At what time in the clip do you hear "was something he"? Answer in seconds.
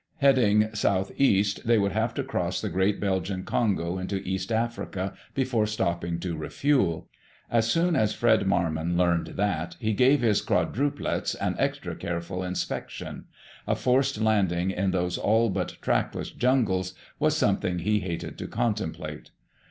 17.19-17.99